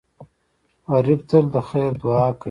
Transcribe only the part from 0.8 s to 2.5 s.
غریب تل د خیر دعا کوي